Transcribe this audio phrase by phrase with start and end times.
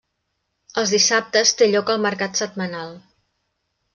[0.81, 2.99] Els dissabtes té lloc el mercat setmanal.